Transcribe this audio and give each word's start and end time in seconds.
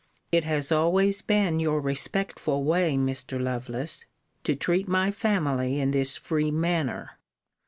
It 0.31 0.43
has 0.45 0.71
always 0.71 1.21
been 1.21 1.59
your 1.59 1.79
respectful 1.79 2.63
way, 2.63 2.95
Mr. 2.95 3.39
Lovelace, 3.39 4.07
to 4.43 4.55
treat 4.55 4.87
my 4.87 5.11
family 5.11 5.79
in 5.79 5.91
this 5.91 6.17
free 6.17 6.49
manner. 6.49 7.19